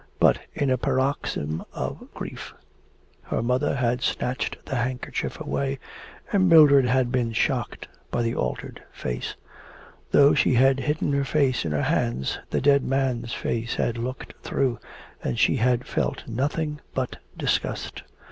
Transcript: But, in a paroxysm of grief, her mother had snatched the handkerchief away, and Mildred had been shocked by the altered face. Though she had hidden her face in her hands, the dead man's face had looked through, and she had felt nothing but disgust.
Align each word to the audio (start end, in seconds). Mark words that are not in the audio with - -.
But, 0.19 0.39
in 0.55 0.71
a 0.71 0.79
paroxysm 0.79 1.63
of 1.73 2.11
grief, 2.15 2.55
her 3.21 3.43
mother 3.43 3.75
had 3.75 4.01
snatched 4.01 4.65
the 4.65 4.77
handkerchief 4.77 5.39
away, 5.39 5.77
and 6.33 6.49
Mildred 6.49 6.85
had 6.85 7.11
been 7.11 7.33
shocked 7.33 7.87
by 8.09 8.23
the 8.23 8.33
altered 8.33 8.81
face. 8.91 9.35
Though 10.09 10.33
she 10.33 10.55
had 10.55 10.79
hidden 10.79 11.13
her 11.13 11.23
face 11.23 11.65
in 11.65 11.71
her 11.71 11.83
hands, 11.83 12.39
the 12.49 12.61
dead 12.61 12.83
man's 12.83 13.33
face 13.35 13.75
had 13.75 13.99
looked 13.99 14.33
through, 14.41 14.79
and 15.23 15.37
she 15.37 15.57
had 15.57 15.85
felt 15.85 16.27
nothing 16.27 16.81
but 16.95 17.17
disgust. 17.37 18.01